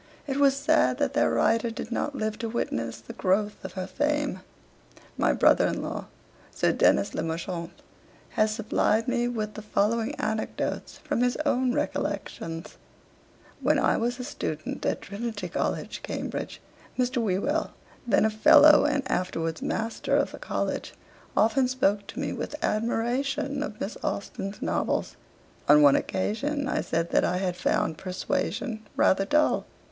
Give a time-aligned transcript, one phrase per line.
[0.25, 3.85] It was sad that their writer did not live to witness the growth of her
[3.85, 4.39] fame.'
[5.15, 6.07] My brother in law,
[6.49, 7.69] Sir Denis Le Marchant,
[8.29, 12.77] has supplied me with the following anecdotes from his own recollections:
[13.59, 16.61] 'When I was a student at Trinity College, Cambridge,
[16.97, 17.21] Mr.
[17.21, 17.69] Whewell,
[18.07, 20.93] then a Fellow and afterwards Master of the College,
[21.37, 25.15] often spoke to me with admiration of Miss Austen's novels.
[25.69, 29.67] On one occasion I said that I had found "Persuasion" rather dull.